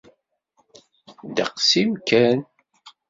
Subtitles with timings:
[1.27, 2.39] Ddeqs-iw kan.